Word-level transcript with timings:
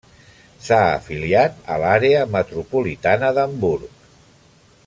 S'ha 0.67 0.79
afiliat 0.93 1.59
a 1.75 1.77
l'Àrea 1.83 2.25
metropolitana 2.39 3.33
d'Hamburg. 3.39 4.05